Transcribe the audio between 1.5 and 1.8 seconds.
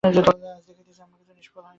হয় নাই।